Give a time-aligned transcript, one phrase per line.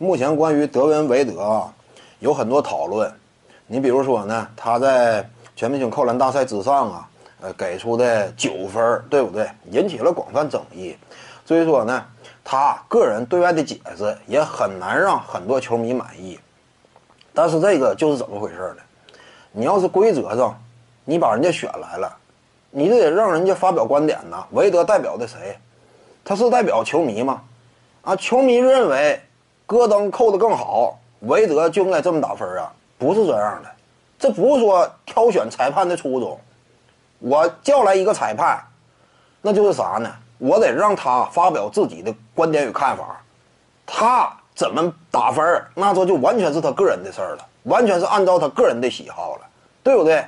[0.00, 1.74] 目前关于德文韦德啊，
[2.20, 3.12] 有很多讨论。
[3.66, 7.08] 你比如说呢，他在全明星扣篮大赛之上啊，
[7.40, 9.50] 呃，给出的九分，对不对？
[9.72, 10.96] 引起了广泛争议。
[11.44, 12.04] 所以说呢，
[12.44, 16.38] 他个人对外的解释也很难让很多球迷满意。
[17.34, 18.82] 但是这个就是怎么回事呢？
[19.50, 20.56] 你要是规则上，
[21.04, 22.16] 你把人家选来了，
[22.70, 24.46] 你就得让人家发表观点呐。
[24.52, 25.58] 韦德代表的谁？
[26.24, 27.42] 他是代表球迷吗？
[28.02, 29.20] 啊，球迷认为
[29.68, 32.72] 戈登扣的更好，韦德就应该这么打分啊？
[32.96, 33.68] 不是这样的，
[34.18, 36.40] 这不是说挑选裁判的初衷。
[37.18, 38.58] 我叫来一个裁判，
[39.42, 40.10] 那就是啥呢？
[40.38, 43.20] 我得让他发表自己的观点与看法，
[43.84, 49.42] 他怎么打分那这就完全是他个人的事儿了，完全是按照他个人的喜好了，
[49.82, 50.24] 对不对？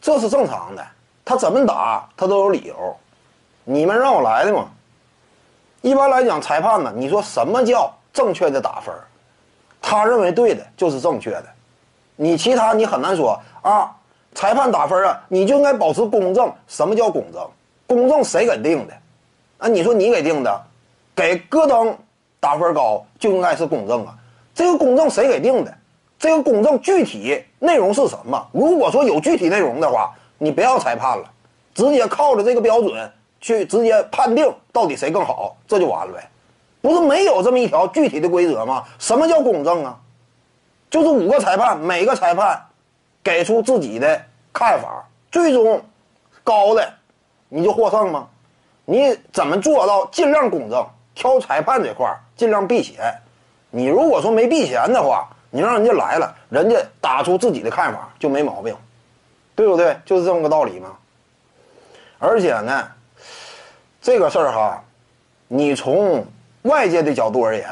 [0.00, 0.82] 这是正常的，
[1.22, 2.96] 他怎么打他都有理由。
[3.64, 4.70] 你们让我来的嘛？
[5.82, 8.94] 一般来讲，裁判呢，你说什么叫正确的打分？
[9.80, 11.44] 他认为对的就是正确的，
[12.16, 13.90] 你其他你很难说啊。
[14.34, 16.50] 裁判打分啊，你就应该保持公正。
[16.66, 17.46] 什么叫公正？
[17.86, 18.94] 公正谁给定的？
[19.58, 20.62] 啊，你说你给定的，
[21.14, 21.94] 给戈登
[22.40, 24.14] 打分高就应该是公正啊。
[24.54, 25.74] 这个公正谁给定的？
[26.18, 28.42] 这个公正具体内容是什么？
[28.52, 31.30] 如果说有具体内容的话，你不要裁判了，
[31.74, 36.26] 直接靠着这个标准去直接判定到底谁更好，这就完了呗。
[36.82, 38.84] 不是没有这么一条具体的规则吗？
[38.98, 39.98] 什么叫公正啊？
[40.90, 42.60] 就是五个裁判，每个裁判
[43.24, 44.20] 给出自己的
[44.52, 45.82] 看法，最终
[46.44, 46.92] 高的
[47.48, 48.28] 你就获胜吗？
[48.84, 50.86] 你怎么做到尽量公正？
[51.14, 53.14] 挑裁判这块尽量避嫌。
[53.70, 58.74] 你如果说没避嫌的话，你让人家来了，人家打出自己的看法就没毛病，
[59.54, 59.96] 对不对？
[60.06, 60.96] 就是这么个道理嘛。
[62.18, 62.88] 而且呢，
[64.00, 64.82] 这个事儿哈，
[65.48, 66.24] 你从
[66.62, 67.68] 外界的角度而言，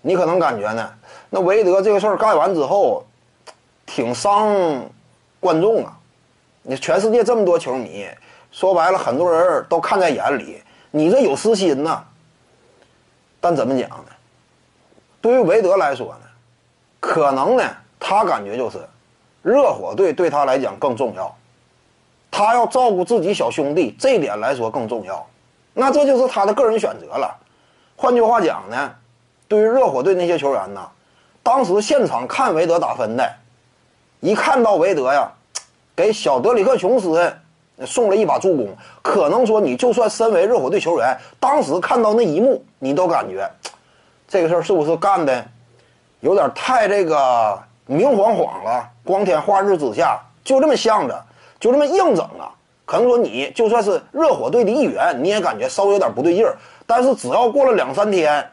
[0.00, 0.92] 你可能感觉呢，
[1.28, 3.04] 那韦德这个事儿干完之后，
[3.84, 4.54] 挺伤
[5.40, 5.96] 观众啊。
[6.62, 8.06] 你全世界这么多球迷，
[8.52, 12.04] 说白了，很多人都看在眼里，你这有私心呐。
[13.40, 14.04] 但怎么讲呢？
[15.20, 16.28] 对于韦德来说呢，
[17.00, 17.64] 可能呢，
[17.98, 18.78] 他感觉就是
[19.42, 21.34] 热火队对他来讲更重要，
[22.30, 25.26] 他要照顾自己小兄弟，这点来说更重要。
[25.72, 27.34] 那这就是他的个人选择了。
[28.02, 28.94] 换句话讲呢，
[29.46, 30.80] 对于热火队那些球员呢，
[31.42, 33.30] 当时现场看韦德打分的，
[34.20, 35.30] 一看到韦德呀，
[35.94, 37.30] 给小德里克琼斯
[37.84, 43.46] 送了一把助攻，可能说你就算身为热火队球员，当时看到那一幕，你都感觉
[44.26, 45.44] 这个事儿是不是干的
[46.20, 48.88] 有点太这个明晃晃了？
[49.04, 51.22] 光天化日之下就这么向着，
[51.60, 52.48] 就这么硬整啊？
[52.90, 56.56] 可能说你就算是热火队的一员，你也感觉稍微有点不对劲儿。
[56.88, 58.44] 但是只要过了两三天，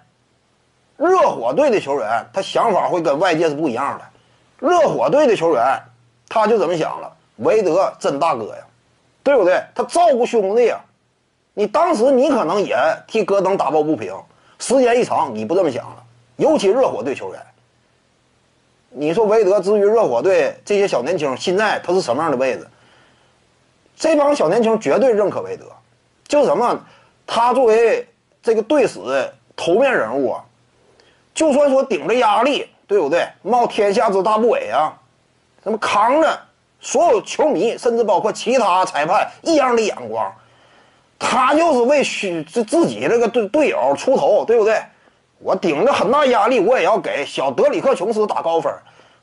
[0.95, 4.05] 热火队的球员他想法会跟外界是不一样的。
[4.59, 5.81] 热火队的球员
[6.29, 7.11] 他就怎么想了？
[7.37, 8.63] 韦德真大哥呀，
[9.23, 9.59] 对不对？
[9.73, 10.79] 他照顾兄弟呀。
[11.55, 12.77] 你当时你可能也
[13.07, 14.13] 替戈登打抱不平，
[14.59, 16.03] 时间一长你不这么想了。
[16.35, 17.41] 尤其热火队球员，
[18.89, 22.67] 你说韦德至于热火队这些小年轻，现在他是什么样的位置？
[23.97, 25.65] 这帮小年轻绝对认可韦德，
[26.27, 26.79] 就什么，
[27.25, 28.07] 他作为。
[28.39, 29.01] 这个队史
[29.57, 30.41] 头面人物啊，
[31.33, 33.27] 就算说顶着压力，对不对？
[33.41, 34.97] 冒天下之大不韪啊，
[35.63, 36.39] 什么扛着
[36.79, 40.33] 所有球迷，甚至包括其他裁判异样的眼光，
[41.19, 44.81] 他就是为需自自己这个队队友出头，对不对？
[45.39, 48.73] 我顶着很大压力，我也要给小德里克琼斯打高分。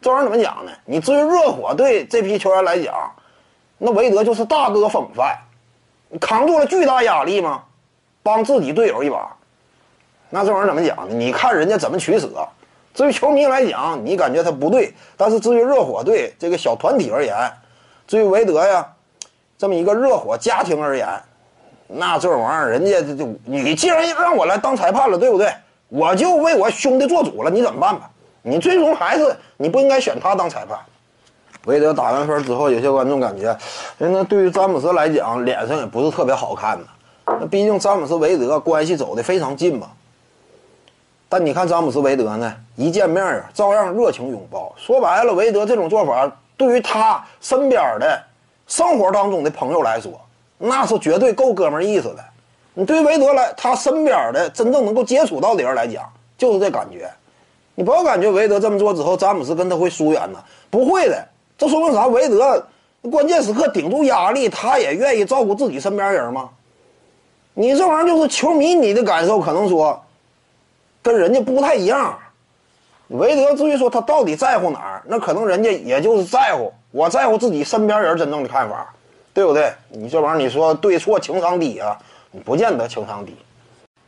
[0.02, 0.72] 这玩意儿怎么讲呢？
[0.84, 3.10] 你至于热火队这批球员来讲，
[3.78, 5.36] 那韦德就是大哥风范，
[6.20, 7.62] 扛住了巨大压力吗？
[8.22, 9.36] 帮自己队友一把，
[10.30, 11.14] 那这玩意儿怎么讲呢？
[11.14, 12.28] 你看人家怎么取舍。
[12.94, 17.34] 至于球迷来讲，你感觉他不对；但是至于热火队这个小团体而言，
[18.06, 18.86] 至于韦德呀，
[19.58, 21.06] 这么一个热火家庭而言，
[21.88, 25.52] 那这玩意儿人家就你既然让我来当裁判了，对不对？
[25.88, 28.08] 我就为我兄弟做主了，你怎么办吧？
[28.42, 30.78] 你最终还是你不应该选他当裁判。
[31.66, 33.56] 韦德打完分之后，有些观众感觉，
[33.98, 36.86] 那对于詹姆斯来讲，脸上也不是特别好看呢。
[37.26, 39.88] 那毕竟詹姆斯韦德关系走得非常近嘛。
[41.28, 44.72] 但你看詹姆斯韦德呢，一见面啊，照样热情拥抱。
[44.76, 48.22] 说白了，韦德这种做法，对于他身边的
[48.66, 50.12] 生活当中的朋友来说，
[50.58, 52.22] 那是绝对够哥们意思的。
[52.74, 56.04] 你对于韦德来，他身边的真正能够接触到的人来讲，
[56.36, 57.10] 就是这感觉。
[57.74, 60.38] 你不要感觉韦德这么做之后，詹姆斯跟他会疏远呢，
[60.70, 61.26] 不会的。
[61.56, 62.06] 这说明啥？
[62.06, 62.66] 韦德
[63.10, 66.50] 关键时刻顶住压力，他也愿意照顾自己身边人吗？
[67.54, 70.02] 你这玩意儿就是球迷，你的感受可能说，
[71.02, 72.18] 跟人家不太一样。
[73.08, 78.92] 韦德至于说他到底在乎哪儿，那可能人家也就是在乎，我在乎自己身边人真正的看法，
[79.32, 79.72] 对不对？
[79.90, 81.96] 你这玩意儿你说对错情商低啊？
[82.32, 83.36] 你不见得情商低。